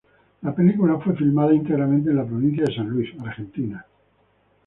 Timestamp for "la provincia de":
2.15-2.73